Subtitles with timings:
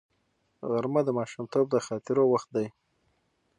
[0.71, 2.67] غرمه د ماشومتوب د خاطرو وخت دی